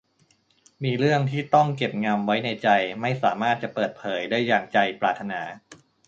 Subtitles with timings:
[0.83, 2.69] มีเรื่องที่ต้องเก็บงำไว้ในใจ
[3.01, 5.41] ไม่สามารถจะเปิดเผยได้อย่างใจปรารถนา